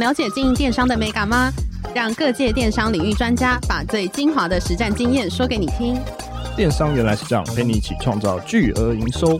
[0.00, 1.52] 了解经营电商的美感吗？
[1.94, 5.94] 让各界电商领域专家把最精华的实战经验说给你听。
[6.56, 9.38] 电商原来是这样，陪你一起创造巨额营收。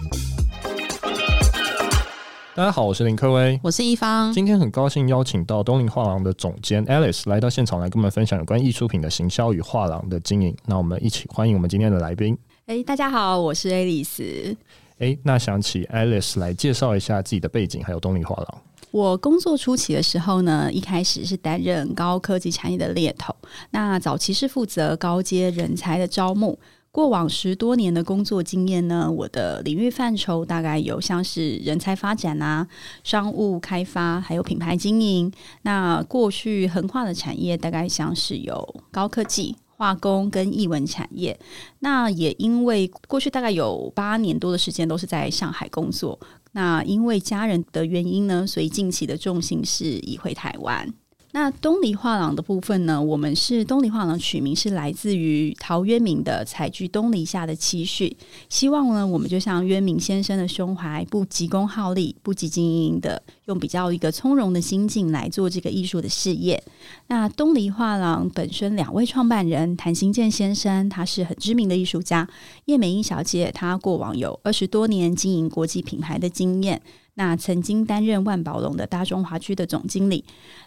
[2.55, 4.31] 大家好，我是林科威，我是一方。
[4.35, 10.55] 今天很高兴邀请到东林画廊的总监 Alice 来到现场，来跟我们分享有关艺术品的行销与画廊的经营。
[10.67, 12.37] 那我们一起欢迎我们今天的来宾。
[12.67, 14.55] 哎，大家好，我是 Alice。
[14.99, 18.63] 哎，那想请 Alice 来介绍一下自己的背景，还有东林画廊。
[18.91, 23.35] 我工作初期的时候呢，一开始是担任高科技产业的猎头，
[23.71, 26.59] 那早期是负责高阶人才的招募。
[26.93, 32.67] 过往十多年的工作经验呢，我的领域范畴大概有像是人才发展啊、
[33.05, 35.33] 商务开发，还有品牌经营。
[35.63, 41.39] 那过去横跨的产业大概像是有高科技、化工跟艺文产业。
[41.79, 46.19] 那也因为过去大概有八年多的时间都是在上海工作。
[46.53, 50.93] 那因为家人的原因呢，所以近期的重心是移回台湾。
[51.33, 58.17] 那东篱画廊的部分呢，我们是东篱画廊取名是来自于陶渊明的“采菊东篱下”的期许，
[58.49, 66.61] 希望呢，我们就像渊明先生的胸怀，不急功好利，不急经营的，用比较一个从容的心境来做这个艺术的事业。
[67.07, 72.27] 那东篱画廊本身两位创办人谭行健先生，他是很知名的艺术家；
[72.65, 76.83] 叶美英小姐，她过往有二十多年经营国际品牌的经验。
[77.15, 80.25] 那曾经担任万宝龙的大中华区的总经理，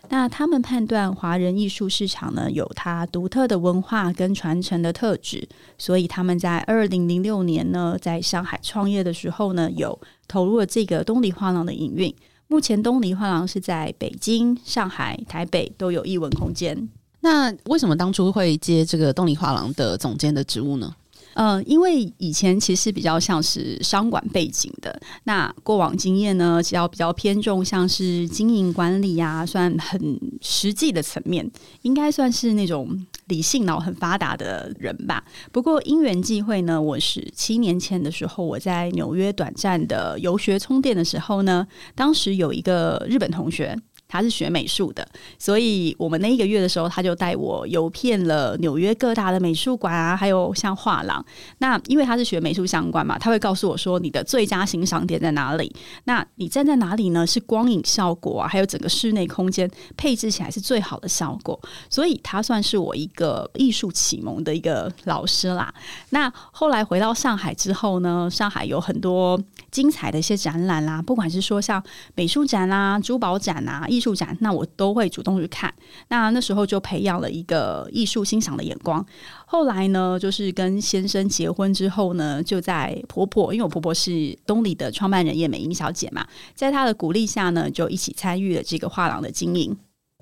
[0.09, 12.13] 那他们判断华人艺术市场呢，有它独特的文化跟传承的特质，所以他们在二零零六年呢，在上海创业的时候呢，有投入了这个东篱画廊的营运。
[12.47, 16.87] 目前东篱画廊是在北京、上海、台北都有艺文空间。
[17.21, 20.93] 那为什么当初会接这个东篱画廊的总监的职务呢？
[21.35, 31.49] 嗯、因为以前其实比较像是商管背景的，那过往经验呢，只要比较偏重像是经营管理啊，算很实际的层面，
[31.81, 35.23] 应该算是那种理性脑很发达的人吧。
[35.51, 43.77] 不过因缘际会呢，我是七年前的时候，我在纽约短暂的游学充电的时候呢，当时有一个日本同学。
[44.13, 45.03] 他是学美术的，
[45.39, 51.25] 所以我们那一个月的时候，他就带我游遍了纽约各大的美术馆啊，还有像画廊。
[51.57, 55.75] 那因为他是学美术相关嘛，他会告诉我说，你的最佳欣赏点在哪里？
[56.03, 57.25] 那你站在哪里呢？
[57.25, 61.59] 是光影效果啊，还有整个室内空间配置起来是最好的效果。
[61.89, 65.73] 所以他算是我一个艺术启蒙的一个老师啦。
[66.11, 69.41] 那后来回到上海之后呢，上海有很多
[69.73, 75.73] 精彩的一些展览啦，不管是说像美术展啊、珠宝展啊、艺术展，那我都会主动去看。
[76.09, 79.03] 那那时候就培养了一个艺术欣赏的眼光。
[79.47, 86.23] 后来呢，就是跟先生结婚之后呢，就在婆婆，因为我婆婆是东里的创办人叶美英小姐嘛，
[86.53, 89.75] 在她的鼓励下呢，就一起参与了这个画廊的经营。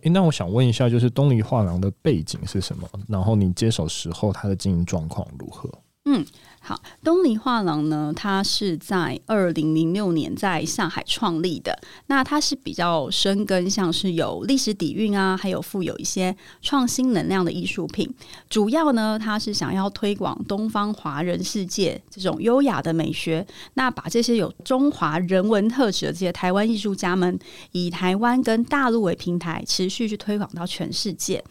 [0.03, 2.89] 诶，那我想问一下，就是东里画廊的背景是什么？
[3.07, 5.69] 然后你接手时候，它的经营状况如何？
[6.05, 6.25] 嗯。
[6.63, 11.75] 好，东尼画廊呢，它是在二零零六年在上海创立的。
[12.05, 18.07] 那它是比较深耕，像是有历史底蕴啊，还有富有一些创新能量的艺术品。
[18.47, 23.45] 主要呢，它是想要推广东方华人世界这种优雅的美学。
[23.73, 27.39] 那把这些有中华人文特质的这些台湾艺术家们，
[27.71, 31.43] 以台湾跟大陆为平台，持续去推广到全世界。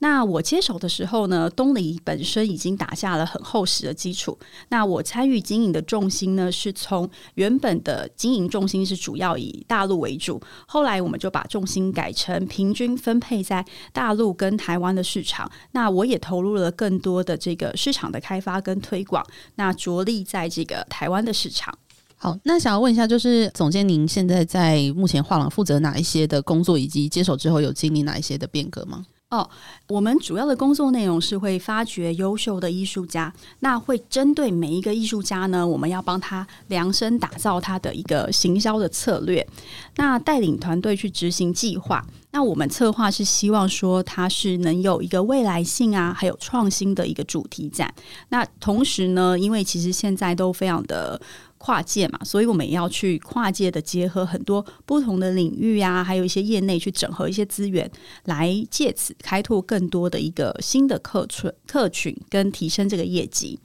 [0.00, 4.38] 那我接手的时候呢，东尼本身已经打下了很厚实的基础。
[4.68, 15.50] 那我参与经营的重心呢，是从原本的经营重心是主要以大陆为主，后来我们就把重心改成平均分配在大陆跟台湾的市场。
[15.72, 21.72] 那我也投入了更多的这个市场的开发跟推广，那着力在这个台湾的市场。
[22.16, 29.04] 好，那想要问一下，就是总监，您现在在目前画廊负责哪一些的工作，以及接手之后有经历哪一些的变革吗？
[29.34, 29.50] 哦，
[29.88, 39.44] 我们主要的工作内容是会发掘优秀的艺术家，那会针对每一个艺术家呢，我们要帮他量身打造他的一个行销的策略，
[39.96, 42.06] 那带领团队去执行计划。
[42.30, 47.92] 那我们策划是希望说，它是能有一个未来性啊，还有创新的一个主题展。
[48.28, 51.20] 那同时呢，因为其实现在都非常的。
[51.64, 57.90] 跨界嘛，所以我们也要去跨界的结合很多不同的领域啊，还有一些业内去整合一些资源，
[58.26, 63.58] 来借此开拓更多的一个新的客群客群，跟提升这个业绩。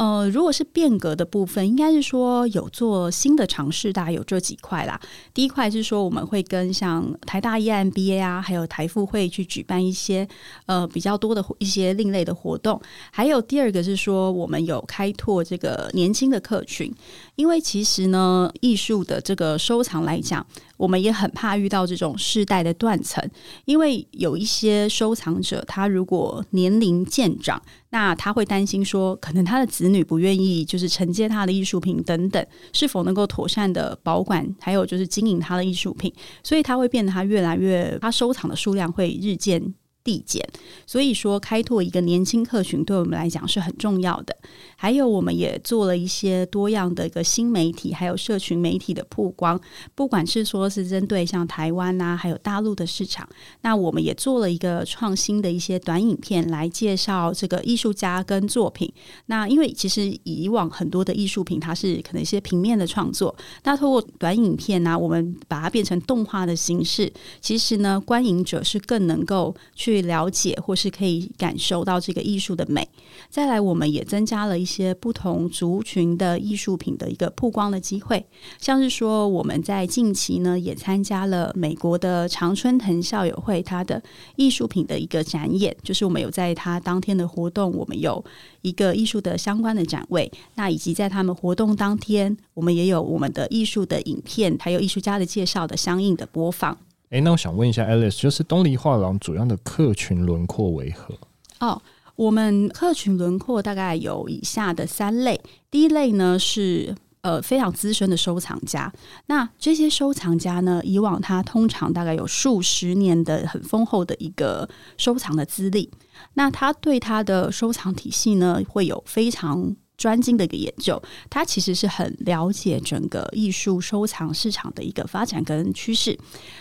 [0.00, 4.98] 呃，如果是变革的部分，应该是说有做新的尝试，大概有这几块啦。
[5.34, 10.26] 第一块是说，我们会跟像台大 EMBA 啊，还有台复会去举办一些
[10.64, 12.80] 呃比较多的一些另类的活动。
[13.10, 16.90] 还有第二个是说，我们有开拓这个年轻的客群，
[17.36, 20.46] 因为其实呢，艺术的这个收藏来讲，
[20.78, 23.22] 我们也很怕遇到这种世代的断层，
[23.66, 27.60] 因为有一些收藏者，他如果年龄渐长，
[27.90, 40.42] 那他会担心说，可能他的子女不愿意就是承接他的艺术品等等，是否能够妥善的保管，还有就是经营他的艺术品，所以他会变得他越来越，他收藏的数量会日渐递减，
[40.86, 44.36] 所以说开拓一个年轻客群对我们来讲是很重要的。
[44.82, 49.60] 还有，我们也做了一些多样的一个新媒体，还有社群媒体的曝光。
[49.94, 53.28] 不管是说是针对像台湾啊，还有大陆的市场，
[53.60, 58.90] 那我们也做了一个创新的一些短影片来介绍这个艺术家跟作品。
[59.26, 67.12] 那因为其实以往很多的艺术品，它是可能一些平面的创作，那透过短影片呢、我们把它变成动画的形式，
[67.42, 72.88] 其实呢，观影者是更能够去了解或是可以感受到这个艺术的美。
[73.28, 78.24] 再来，我们也增加了一些不同族群的艺术品的一个曝光的机会，
[78.58, 84.00] 像是说我们在近期呢也参加了美国的常春藤校友会它的
[84.36, 88.24] 艺术品的一个展演，就是我们有在它当天的活动，我们有
[88.62, 96.78] 一个艺术的相关的展位，那以及在他们活动当天，我们也有我们的艺术的影片，还有艺术家的介绍的相应的播放。
[97.10, 101.14] 诶，那我想问一下，Alice，就是东篱画廊主要的客群轮廓为何？
[101.58, 101.82] 哦。
[102.20, 105.40] 我们客群轮廓大概有以下的三类，
[105.70, 108.92] 第一类呢是呃非常资深的收藏家，
[109.28, 114.68] 那这些收藏家呢，以往他通常大概有数十年的很丰厚的一个
[114.98, 115.90] 收藏的资历，
[116.34, 119.74] 那他对他的收藏体系呢会有非常。
[120.00, 126.18] 专精的一个研究，它其实是很了解整个艺术收藏市场的一个发展跟趋势。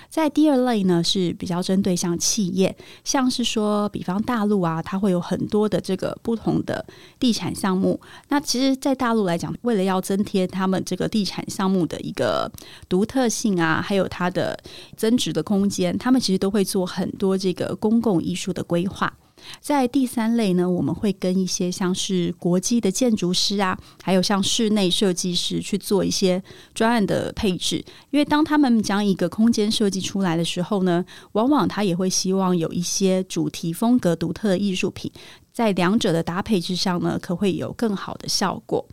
[0.09, 2.75] 在第二类呢，是比较针对像企业，
[3.05, 6.85] 像是说，比方大陆啊，它会有很多的这个不同的
[7.17, 7.97] 地产项目。
[8.27, 12.51] 那其实，在大陆来讲，为了要增添他们这个地产项目的一个
[12.89, 14.59] 独特性啊，还有它的
[14.97, 19.13] 增值的空间，他们其实都会做很多这个公共艺术的规划。
[19.59, 26.41] 在第三类呢，我们会跟一些像是国际的建筑师啊，还有像室内设计师去做一些
[26.73, 27.83] 专案的配置。
[28.11, 35.11] 因为当他们将一个空间设计出来的时候呢，往往他也会希望有一些主题风格独特的艺术品，
[35.51, 38.85] 在两者的搭配之上呢，可会有更好的效果。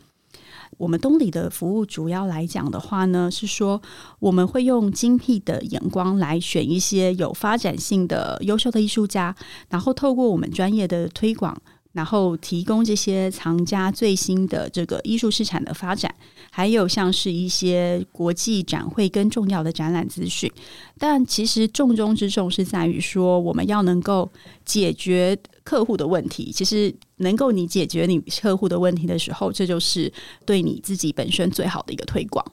[0.77, 3.81] 我们东里的服务主要来讲的话呢，是说
[4.19, 9.35] 我们会用精辟的眼光来选一些有发展性的优秀的艺术家，
[9.69, 11.59] 然后透过我们专业的推广，
[11.97, 16.13] 然后提供这些藏家最新的这个艺术市场的发展，
[16.51, 20.49] 还有像是一些国际展会跟重要的展览资讯。
[20.97, 24.31] 但其实重中之重是在于说，我们要能够
[24.63, 25.37] 解决。
[25.67, 30.09] 客户的问题，其实能够你解决你客户的问题的时候，这就是
[30.45, 32.45] 对你自己本身最好的一个推广。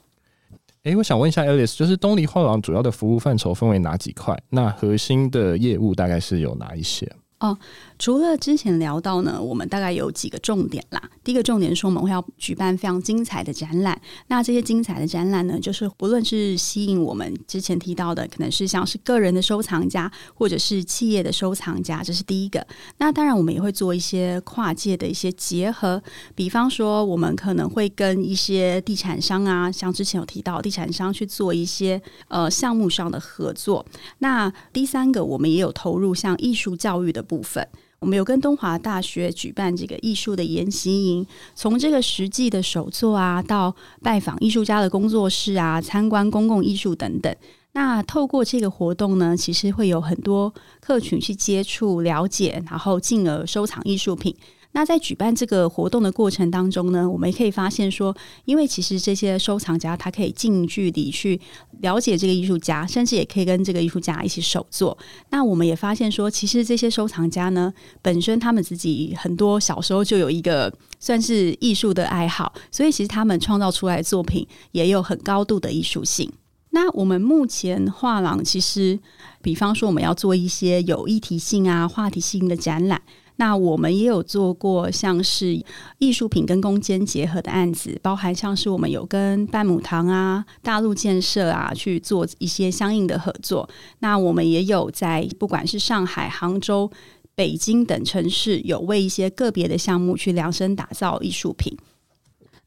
[0.82, 4.36] 诶，我想问一下 Alice，就是东篱画廊主要的服务范畴分为哪几块？
[4.50, 7.08] 那核心的业务大概是有哪一些？
[7.40, 7.58] 哦，
[7.98, 11.02] 除了之前聊到呢，我们大概有几个重点啦。
[11.22, 14.00] 第一个重点是我们会要举办非常精彩的展览。
[14.28, 22.66] 那这些精彩的展览呢，就是不论是吸引我们之前提到的，可能是像是个人的收藏家，或者是企业的收藏家，这是第一个。
[22.98, 26.02] 那当然，我们也会做一些跨界的一些结合，
[26.34, 33.84] 比方说，我们可能会跟一些地产商啊，像之前有提到地产商去做一些呃项目上的合作。
[34.18, 37.66] 那第三个，我们也有投入像艺术教育的部分，
[37.98, 47.34] 我们有跟东华大学举办这个艺术的研习营，从这个实际的手作啊，到拜访艺术家的工作室啊，参观公共艺术等等。
[47.72, 54.36] 那透过这个活动呢，其实会有很多客群去接触、了解，然后进而收藏艺术品。
[54.76, 58.14] 那在举办这个活动的过程当中呢，我们也可以发现说，
[58.44, 61.40] 因为其实这些收藏家他可以近距离去
[61.80, 64.98] 了解这个艺术家，甚至也可以跟这个艺术家一起手作。
[65.30, 76.28] 那我们也发现说，其实这些收藏家呢，本身他们自己很多小时候就有一个算是艺术的爱好，所以其实他们创造出来作品也有很高度的艺术性。
[76.70, 78.98] 那我们目前画廊其实，
[79.40, 83.00] 比方说我们要做一些有议题性啊、话题性的展览。
[83.36, 85.60] 那我们也有做过像是
[85.98, 93.68] 艺术品跟空间结合的案子，包含像是我们有跟半亩堂啊、大陆建设啊去做一些相应的合作。
[93.98, 96.90] 那我们也有在不管是上海、杭州
[97.34, 101.76] 北京等城市有为一些个别的项目去量身打造艺术品。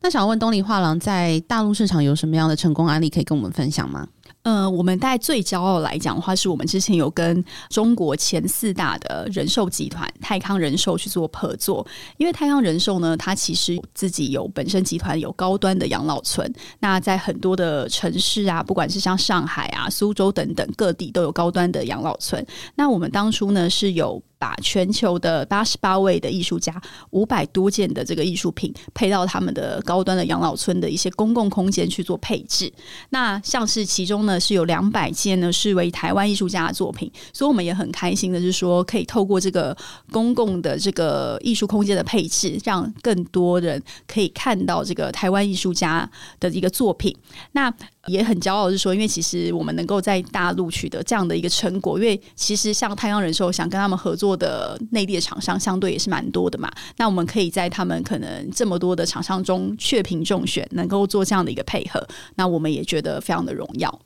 [0.02, 4.08] 那想问东尼画廊在大陆市场有什么样的成功案例可以跟我们分享吗？
[4.48, 11.86] 嗯，我们在最骄傲来讲的话，是我们之前有跟中国前四大的人寿集团泰康人寿去做合作。
[12.16, 16.50] 因为泰康人寿呢，它其实自己有本身集团有高端的养老村，
[16.80, 22.46] 那在很多的城市啊，不管是像上海啊、苏州等等各地都有高端的养老村。
[22.75, 24.24] 那我们当初呢是有。
[24.39, 26.74] 把全球的八十八位的艺术家
[27.12, 32.72] 五百多件的这个艺术品配到他们的高端的养老村的一些公共空间去做配置。
[33.10, 39.75] 那像是其中呢是有两百件呢是为台湾艺术家的作品，所以我们也很开心的是说可以透过这个
[40.12, 47.15] 公共的这个艺术空间的配置，让更多人可以看到这个台湾艺术家的一个作品。
[47.53, 47.74] 那
[48.08, 56.72] 也很骄傲，是说，因为其实我们能够在大陆取得这样的一个成果，因为其实像太阳人寿想跟他们合作的内地的厂商，相对也是蛮多的嘛。
[56.98, 64.00] 那我们可以在他们可能这么多的厂商中雀屏中选，能够做这样的一个配合，那我们也觉得非常的荣耀。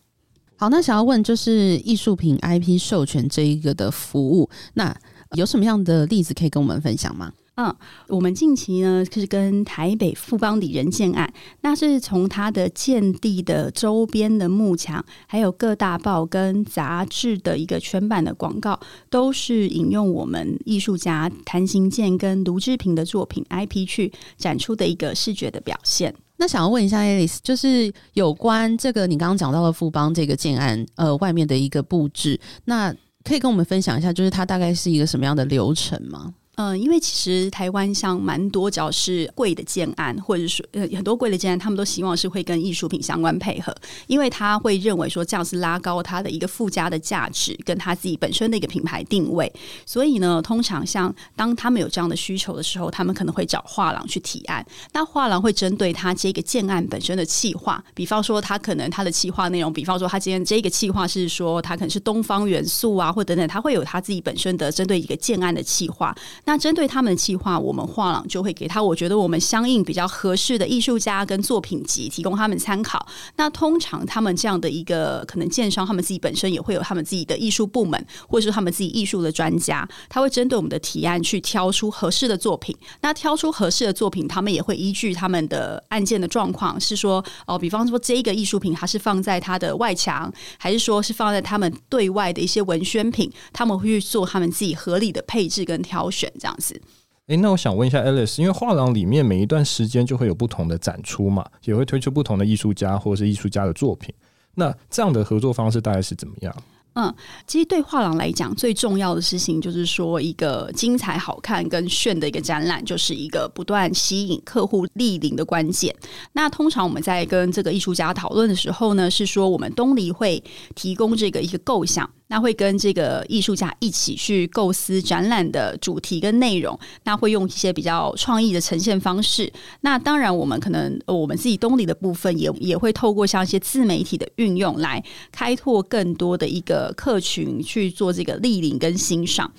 [0.57, 4.95] 好，那想要问就是艺术品 IP 授权这一个的服务，那
[5.35, 7.31] 有什么样的例子可以跟我们分享吗？
[7.63, 7.75] 嗯，
[8.07, 18.79] 我们近期呢是跟台北富邦里仁建案，那是从它的建地的周边的幕墙，还有各大报跟杂志的一个全版的广告，
[19.11, 26.11] 都是引用我们艺术家谭行健跟卢志平的作品 IP 去展出的一个视觉的表现。
[26.37, 32.91] 那想要问一下 Alice，就是有关这个你刚刚讲到的富邦这个建案，呃，外面的一个布置，那
[33.23, 36.33] 可以跟我们分享一下，就是它大概是一个什么样的流程吗？
[36.55, 43.73] 嗯，因为其实台湾像蛮多，只要是贵的建案，或者是呃很多贵的建案，他们都希望是会跟艺术品相关配合，
[44.05, 49.51] 因为他会认为说这样是拉高他的一个附加的价值，跟他自己本身的一个品牌定位。
[49.85, 54.63] 所以呢，通常像当他们有这样的需求的时候，他们可能会找画廊去提案。
[54.91, 66.13] 那画廊会针对他这个建案本身的企划，比方说他可能他的企划内容，比方说他今天这个企划是说他可能是东方元素啊，或等等，他会有他自己本身的针对一个建案的企划。
[66.45, 73.05] 那针对他们的计划，我们画廊就会给他，我觉得我们相应比较合适的艺术家跟作品集，提供他们参考。
[73.37, 82.75] 那通常他们这样的一个可能建商，他们自己本身也会有他们自己的艺术部门，或者是他们自己艺术的专家，他会针对我们的提案去挑出合适的作品。
[83.01, 96.79] 那挑出合适的作品，他们也会依据他们的案件的状况，是说哦，比方说这一个艺术品，它是放在它的外墙，还是说是放在他们对外的一些文宣品，他们会去做他们自己合理的配置跟挑选，这样子。
[97.27, 104.13] 诶，那我想问一下 Alice，因为画廊里面每一段时间就会有不同的展出嘛，也会推出不同的艺术家或者是艺术家的作品。
[104.55, 106.53] 那这样的合作方式大概是怎么样？
[106.93, 107.15] 嗯，
[107.47, 115.95] 其实对画廊来讲，最重要的事情就是说，一个精彩、好看跟炫的一个展览，就是一个不断吸引客户莅临的关键。
[116.33, 120.43] 那通常我们在跟这个艺术家讨论的时候呢，是说我们东篱会
[120.75, 122.09] 提供这个一个构想。
[122.31, 129.51] 那会跟这个艺术家一起去构思展览的主题跟内容，那会用一些比较创意的呈现方式。
[129.81, 139.51] 那当然，我们可能我们自己东里的部分也也会透过像一些自媒体的运用，来开拓更多的一个客群去做这个莅临跟欣赏。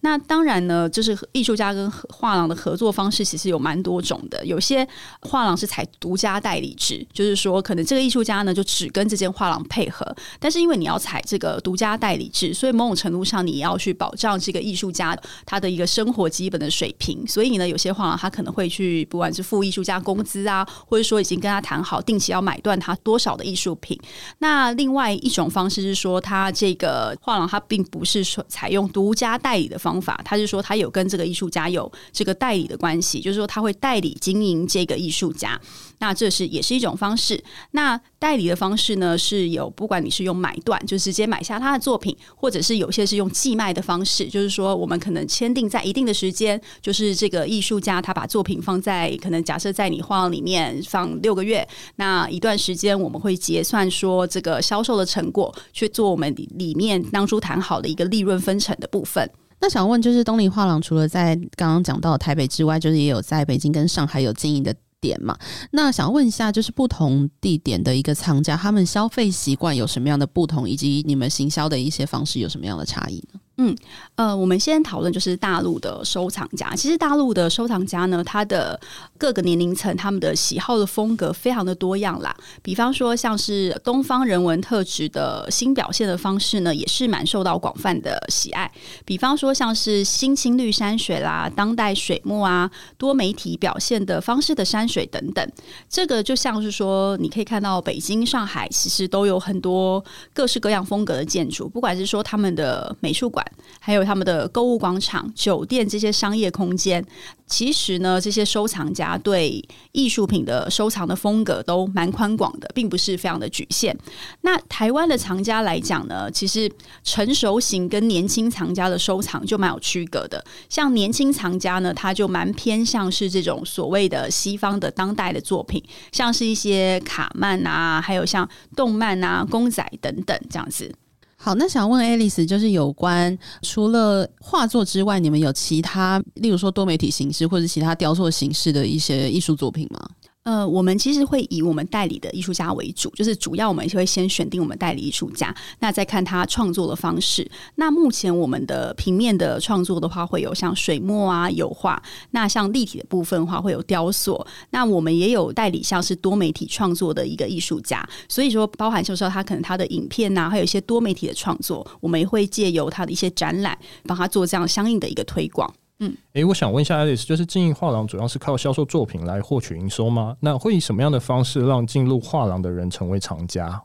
[0.00, 4.44] 那当然呢，就是艺术家跟画廊的合作方式其实有蛮多种的。
[4.44, 4.84] 有些
[5.20, 10.04] 画廊是采独家代理制，就是说可能这个艺术家呢就只跟这间画廊配合，
[10.40, 12.30] 但是因为你要采这个独家代理。
[12.32, 17.26] 智，所以某种程度上，你要去保障这个艺术家他的一个生活基本的水平。
[17.26, 23.98] 所以呢，有些画廊他可能会去，不管是付艺术家工资啊，或者说已经跟他谈好定期要买断他多少的艺术品。
[24.38, 35.58] 那另外一种方式是说，他这个画廊他并不是说采用独家代理的方法，他是说他有跟这个艺术家有这个代理的关系，就是说他会代理经营这个艺术家。
[35.98, 37.42] 那这是也是一种方式。
[37.70, 59.30] 那代理的方式呢，是有不管你是用买断，就直接买下他的作品，或者是有些是用寄卖的方式，就是说我们可能签订在一定的时间，就是这个艺术家他把作品放在可能假设在你画廊里面放六个月，那一段时间我们会结算说这个销售的成果，去做我们里面当初谈好的一个利润分成的部分。
[59.58, 64.74] 那想问就是东林画廊除了在刚刚讲到台北之外，就是也有在北京跟上海有经营的。
[65.06, 65.38] 点嘛，
[65.70, 73.38] 那想问一下，就是不同地点的一个藏家，他们消费习惯有什么样的不同，以及你们行销的一些方式有什么样的差异呢？
[73.58, 73.74] 嗯，
[74.16, 76.74] 呃，我们先讨论就是大陆的收藏家。
[76.76, 78.78] 其实大陆的收藏家呢，他的
[79.16, 82.36] 各个年龄层，他们的喜好的风格非常的多样啦。
[82.62, 88.70] 比方说，像是东方人文特质的新表现的方式呢，也是蛮受到广泛的喜爱。
[89.06, 95.50] 比方说，像是新青绿山水啦、当代水墨啊、多媒体表现的方式的山水等等。
[95.88, 103.45] 这个就像是说，你可以看到北京、上海其实都有很多各式各样风格的建筑，不管是说他们的美术馆。
[103.80, 107.04] 还有他们的购物广场、酒店这些商业空间，
[107.46, 109.62] 其实呢，这些收藏家对
[109.92, 113.96] 艺术品的收藏的风格都蛮宽广的，并不是非常的局限。
[114.40, 116.70] 那台湾的藏家来讲呢，其实
[117.04, 120.44] 成熟型跟年轻藏家的收藏就蛮有区隔的。
[120.68, 130.92] 像年轻藏家呢，他就蛮偏向是这种所谓的西方的当代的作品，像是一些卡漫啊，还有像动漫啊、公仔等等这样子。
[131.38, 140.00] 好，那想问爱丽丝就是有关除了画作之外，你们有其他，例如说多媒体形式或者其他雕塑形式的一些艺术作品吗？
[140.46, 147.50] 呃，我们其实会以我们代理的艺术家为主，就是主要我们会先选定我们代理艺术家，那再看他创作的方式。
[147.74, 152.00] 那目前我们的平面的创作的话，会有像水墨啊、油画；
[152.30, 154.46] 那像立体的部分的话，会有雕塑。
[154.70, 165.74] 那我们也有代理像是多媒体创作的一个艺术家，所以说包含就是说他可能他的影片呐、还有一些多媒体的创作，我们也会借由他的一些展览，帮他做这样相应的一个推广。
[166.00, 170.36] 嗯，哎、我想问一下 Alice，就是经营画廊主要是靠销售作品来获取营收吗？
[170.40, 173.82] 那会以什么样的方式让进入画廊的人成为藏家？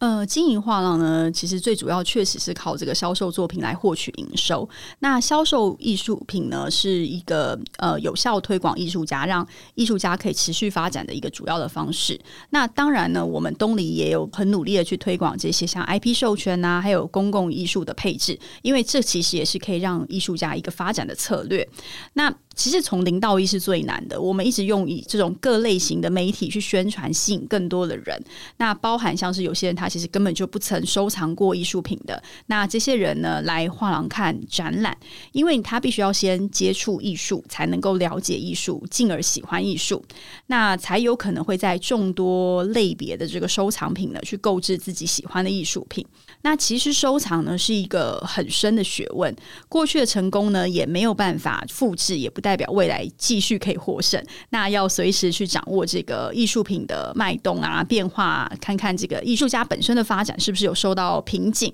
[0.00, 4.68] 呃，经营画廊呢，其实最主要确实是靠这个销售作品来获取营收。
[4.98, 12.20] 那销售艺术品呢，是一个呃有效推广艺术家，让艺术家可以持续发展的一个主要的方式。
[12.50, 21.66] 那当然呢，我们东黎也有很努力的去推广这些像 IP 授权啊，还有公共艺术的配置，因为这其实也是可以让艺术家一个发展的策略。
[22.12, 24.20] 那其实从零到一是最难的。
[24.20, 28.22] 我们一直用以这种各类型的媒体去宣传，吸引更多的人。
[28.58, 34.96] 那包含像是有些人他他其实根本就不曾收藏过艺术品的，那这些人呢，来画廊看展览，
[35.32, 40.02] 因为他必须要先接触艺术，才能够了解艺术，进而喜欢艺术，
[40.46, 46.06] 那才有可能会在众多类别的这个收藏品呢，去购置自己喜欢的艺术品。
[46.44, 49.34] 那其实收藏呢是一个很深的学问，
[49.66, 54.22] 过去的成功呢也没有办法复制，也不代表未来继续可以获胜。
[54.50, 61.72] 那要随时去掌握这个艺术品的脉动啊、变化，看看这个艺术家本身的发展是不是有受到瓶颈。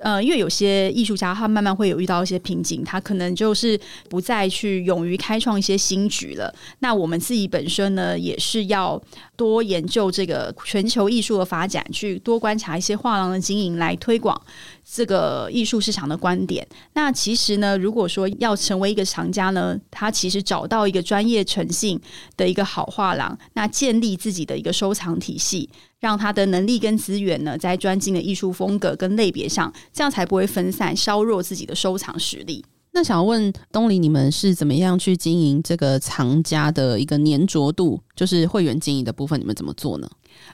[0.00, 6.54] 呃，因为有些艺术家他慢慢会有遇到一些瓶颈，他可能就是不再去勇于开创一些新局了。
[6.78, 8.98] 那我们自己本身呢，也是要
[9.34, 13.94] 多研究这个全球艺术的发展，去多观察一些画廊的经营来。
[14.06, 14.40] 推广
[14.84, 16.64] 这个艺术市场的观点。
[16.92, 22.00] 那其实呢，如果说要成为一个藏家呢，他其实找到一个专业诚信
[22.36, 25.68] 的一个好画廊，那建立自己的一个收藏体系，
[26.06, 32.64] 让他的能力跟资源呢，在专精的艺术风格跟类别上，这样才不会分散，削弱自己的收藏实力。
[32.92, 38.00] 那想问东林，你们是怎么样去经营这个藏家的一个粘着度？
[38.14, 40.08] 就是会员经营的部分，你们怎么做呢？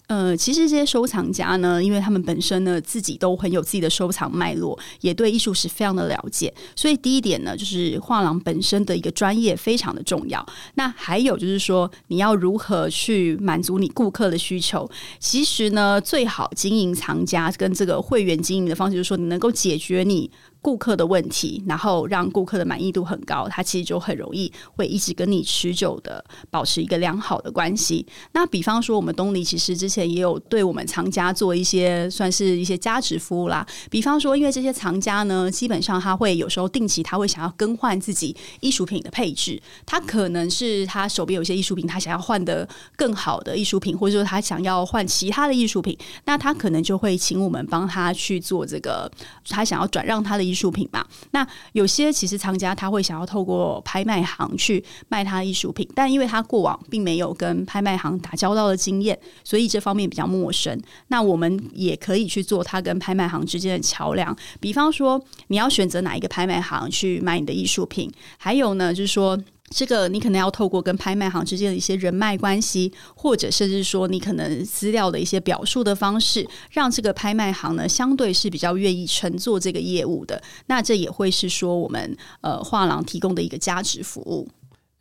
[0.06, 10.44] 呃，其实这些收藏家呢，因为他们本身呢自己都很有自己的收藏脉络，也对艺术史非常的了解，所以第一点呢，就是画廊本身的一个专业非常的重要。
[10.74, 14.88] 那还有就是说，你要如何去满足你顾客的需求？
[15.18, 28.06] 其实呢，最好经营藏家跟这个会员经营的方式，就是说你能够解决你顾客的问题，然后让顾客的满意度很高，他其实就很容易会一直跟你持久的保持一个良好的关系。
[28.32, 33.66] 那比方说，我们东黎其实之前也有对我们藏家做一些算是一些加值服务啦。
[33.90, 49.10] 比方说，因为这些藏家呢，基本上他会有时候定期他会想要更换自己艺术品的配置，他可能是他手边有些艺术品，他想要换得更好的艺术品，或者说他想要换其他的艺术品，那他可能就会请我们帮他去做这个，
[49.48, 51.04] 他想要转让他的艺术品嘛。
[51.30, 59.18] 那有些其实藏家他会想要透过拍卖行去卖他的艺术品，但因为他过往并没有跟拍卖行打交道的经验，
[59.52, 60.80] 所以这方面比较陌生。
[61.08, 64.34] 那我们也可以去做它跟拍卖行之间的桥梁。
[64.60, 69.38] 比方说，你要选择哪一个拍卖行去买你的艺术品，还有呢，就是说。
[69.74, 80.42] 这个你可能要透过跟拍卖行之间的一些人脉关系，或者甚至说你可能资料的一些表述的方式，让这个拍卖行呢相对是比较愿意乘坐这个业务的。
[80.66, 84.46] 那这也会是说我们呃画廊提供的一个价值服务。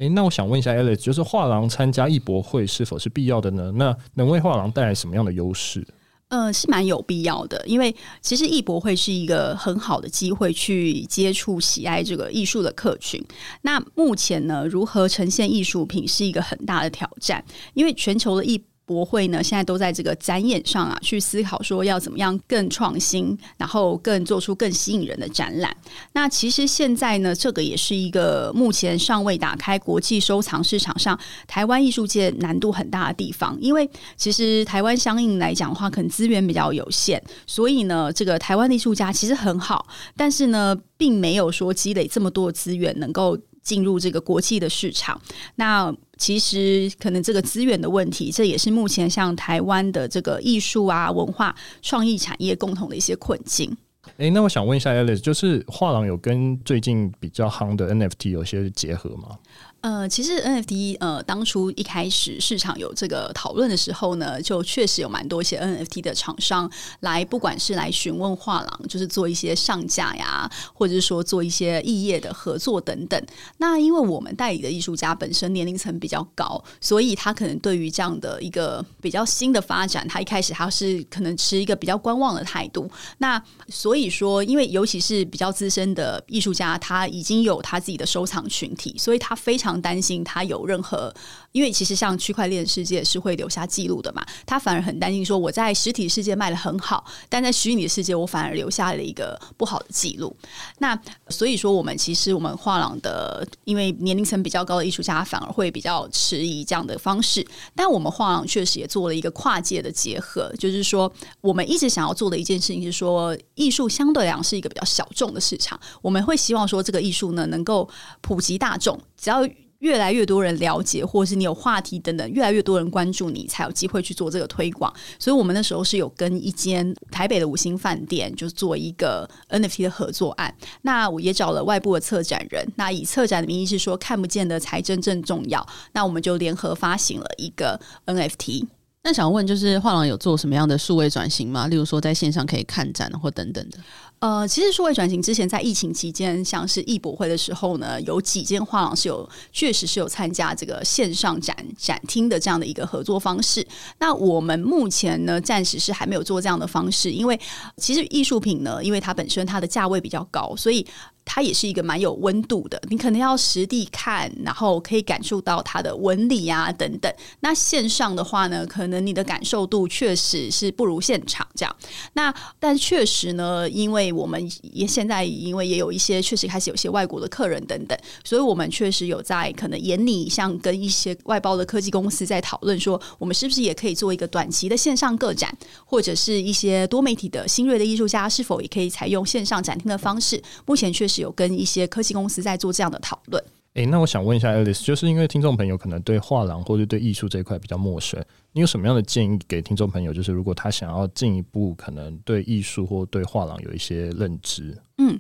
[0.02, 3.72] 诶，那我想问一下 Alex，就是画廊参加艺博会是否是必要的呢？
[3.76, 5.86] 那能为画廊带来什么样的优势？
[6.30, 13.24] 呃，是蛮有必要的，因为其实艺博会是一个很好的机会去接触喜爱这个艺术的客群。
[13.62, 17.44] 那目前呢，如何呈现艺术品是一个很大的挑战，
[17.76, 18.60] 因为全球的艺
[18.92, 25.74] 博会呢，现在都在这个展演上啊，去思考说要怎么样更创新，然后更做出更吸引人的展览。
[26.12, 33.58] 那其实现在呢，这个也是一个目前尚未打开国际收藏市场上台湾艺术界难度很大的地方。
[33.62, 43.38] 因为其实台湾相应来讲的话，可能资源比较有限，所以呢，这个台湾的艺术家其实很好，但是呢，并没有说积累这么多资源能够。
[43.64, 45.22] 进入这个国际的市场，
[45.54, 53.76] 那其实可能这个资源的问题，这也是目前像台湾的这个艺术啊、文化创意产业共同的一些困境。
[54.22, 59.40] 诶，那我想问一下 Alice，就是画廊有跟最近比较夯的 NFT 有些结合吗？
[59.82, 73.20] 呃，其实 NFT 呃，当初一开始市场有这个讨论的时候呢，就确实有蛮多一些 NFT 的厂商来，不管是来询问画廊，就是做一些上架呀，或者是说做一些异业的合作等等。
[73.58, 82.88] 那因为我们代理的艺术家本身年龄层比较高，所以他可能对于这样的一个比较新的发展，他一开始他是可能持一个比较观望的态度。
[83.18, 89.72] 那所以说，因为尤其是比较资深的艺术家，他已经有他自己的收藏群体，所以他非常。
[89.82, 91.12] 担心他有任何，
[91.52, 100.36] 因为其实像区块链世界是会留下记录的嘛，他反而很担心说我在实体世界卖得很好，但在虚拟世界我反而留下了一个不好的记录。
[100.80, 100.98] 那
[101.30, 111.12] 所以说，我们其实我们画廊的，因为年龄层比较高的艺术家反而会比较迟疑这样的方式，但我们画廊确实也做了一个跨界的结合，就是说
[111.42, 117.90] 我们一直想要做的一件事情是说，艺术相对来讲是一个比较小众的市场，我们会希望说这个艺术呢能够
[118.22, 119.48] 普及大众，只要。
[119.82, 124.92] 越来越多人了解，或者是你有话题等等，越来越多人关注你，才有机会去做这个推广。
[125.20, 130.54] 所以，我们那时候是有跟一间台北的五星饭店，就做一个 NFT 的合作案。
[130.84, 135.68] 那我也找了外部的策展人，那以策展的名义是说看不见的才真正重要。
[135.94, 138.66] 那我们就联合发行了一个 NFT。
[139.04, 141.66] 那想问，就是画廊有做什么样的数位转型吗？
[141.66, 143.80] 例如说，在线上可以看展或等等的。
[144.22, 153.66] 呃，其实数位转型之前，在疫情期间，像是艺博会的时候呢，有几间画廊是有确实是有参加这个线上展展厅的这样的一个合作方式。
[153.98, 157.40] 那我们目前呢，暂时是还没有做这样的方式，因为
[157.78, 160.86] 其实艺术品呢，因为它本身它的价位比较高，所以。
[161.24, 167.14] 它也是一个蛮有温度的，你可能要实地看，然后可以感受到它的纹理啊等等。
[167.42, 171.74] 那线上的话呢，可能你的感受度确实是不如现场这样。
[172.14, 190.42] 那但确实呢，因为我们也现在因为也有一些确实开始有些外国的客人等等，所以我们确实有在可能研拟，像跟一些外包的科技公司在讨论说，我们是不是也可以做一个短期的线上个展，或者是一些多媒体的新锐的艺术家是否也可以采用线上展厅的方式？
[190.66, 191.22] 目前确实。
[191.22, 193.44] 有跟一些科技公司在做这样的讨论。
[193.76, 198.20] 诶，那我想问一下 Alice，就是因为听众朋友可能对画廊或者对艺术这一块比较陌生，
[198.54, 200.14] 你有什么样的建议给听众朋友？
[200.14, 205.18] 就是如果他想要进一步可能对艺术或对画廊有一些认知，嗯，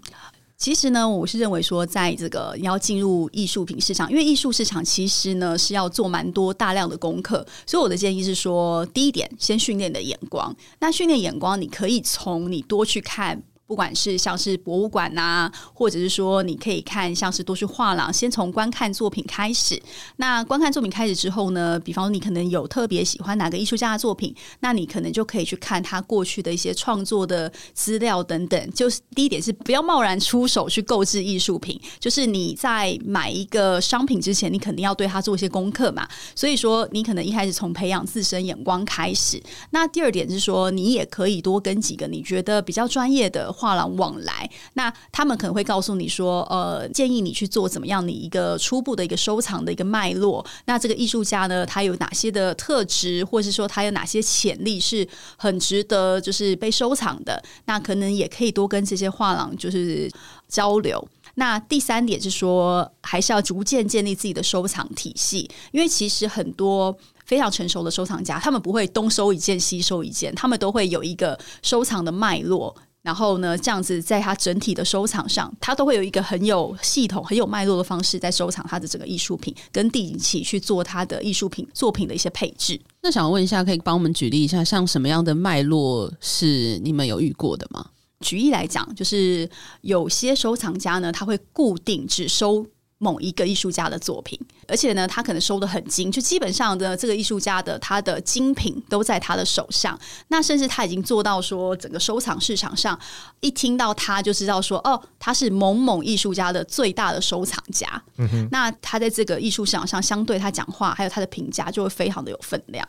[0.58, 10.54] 其实呢，我是认为说，在这个你要进入艺术品市场，因为艺术市场其实呢是要做蛮多大量的功课，所以我的建议是说，第一点，先训练你的眼光。
[10.80, 13.42] 那训练眼光，你可以从你多去看。
[13.72, 19.82] 不管是像是博物馆呐、啊，或者是说你可以看像是多去画廊，先从观看作品开始。
[20.18, 28.72] 那观看作品开始之后呢，比方说你可能有特别喜欢哪个艺术家的作品，那你可能就可以去看他过去的一些创作的资料等等。
[28.72, 36.06] 就是第一点是不要贸然出手去购置艺术品，就是你在买一个商品之前，你肯定要对它做一些功课嘛。
[36.36, 39.42] 所以说，你可能一开始从培养自身眼光开始。
[39.70, 43.50] 那第二点是说，你也可以多跟几个你觉得比较专业的。
[43.62, 50.44] 画廊往来，那他们可能会告诉你说，呃，建议你去做怎么样的一个初步的一个收藏的一个脉络。
[50.66, 57.42] 那这个艺术家呢，他有哪些的特质，或者是说他有哪些潜力是很值得就是被收藏的？
[57.66, 60.10] 那可能也可以多跟这些画廊就是
[60.48, 61.08] 交流。
[61.36, 66.94] 那第三点是说，还是要逐渐建立自己的收藏体系，因为其实很多
[67.26, 72.76] 非常成熟的收藏家，他们不会东收一件西收一件，他们都会有一个收藏的脉络。
[73.04, 82.80] 然后呢，这样子在他整体的收藏上，他都会有一个很有系统、很有脉络的方式在收藏他的整个艺术品，跟定期去做他的艺术品作品的一些配置。
[83.02, 87.86] 那想问一下，可以帮我们举例一下，像什么样的脉络是你们有遇过的吗？
[88.20, 89.50] 举例来讲，就是
[89.82, 92.64] 有些收藏家呢，他会固定只收
[93.04, 100.00] 某一个艺术家的作品，而且呢，他可能收的很精，就基本上的这个艺术家的他的精品都在他的手上。
[100.28, 102.98] 那甚至他已经做到说，整个收藏市场上
[103.40, 107.88] 一听到他就知道说，哦，他是某某艺术家的最大的收藏家。
[108.18, 112.88] 嗯哼，那他在这个艺术市场上，相对他讲话还有他的评价就会非常的有分量。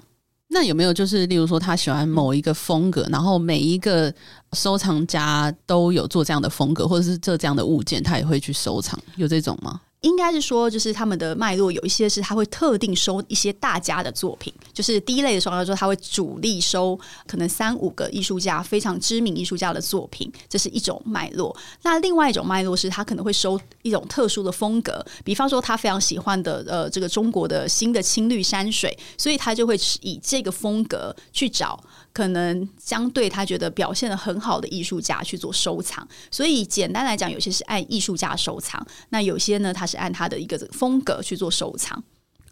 [0.48, 4.12] 那有没有就是，例如说他喜欢某一个风格，然后每一个
[4.52, 9.80] 收藏家都有做这样的风格，或者是这这样的物件，他也会去收藏，有这种吗？
[10.02, 21.56] 应该是说，就是他们的脉络有一些是他会特定收一些大家的作品，就是第一类的时候，说他会主力收可能三五个艺术家非常知名艺术家的作品，这是一种脉络。
[21.82, 31.82] 那另外一种脉络是他可能会收一种特殊的风格，比方说他非常喜欢的呃这个中国的新的青绿山水，所以他就会以这个风格去找。
[32.14, 42.02] 可能相对他觉得表现得很好的艺术家去做收藏，所以简单来讲，有些是按艺术家收藏，那有些呢，他是按他的一个这个风格去做收藏。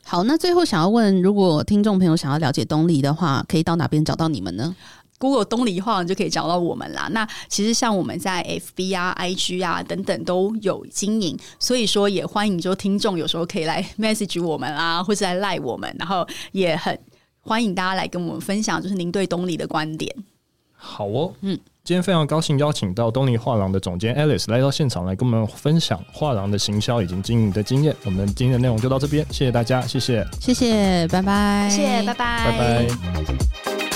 [0.04, 4.74] 好，那最后想要问，如果听众朋友想要了解东篱的话，可以到哪边找到你们呢
[5.18, 7.08] ？Google 东篱画廊就可以找到我们啦。
[7.12, 16.98] 那其实像我们在 FB 啊、IG 啊等等都有经营，所以说也欢迎说听众有时候可以来 message 我们啊，或是来赖我们，然后也很。
[17.42, 20.14] 欢迎大家来跟我们分享，就是您对东篱的观点。
[20.74, 27.96] 好哦，嗯，今天非常高兴邀请到东尼画廊的总监 Alice 来到现场，来跟我们分享画廊的行销以及经营的经验。
[28.04, 33.89] 我们今天的内容就到这边，谢谢大家，谢谢，谢谢，拜拜，谢谢，拜拜，拜拜。